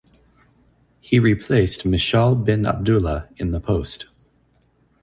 [0.99, 4.07] He replaced Mishaal bin Abdullah in the post.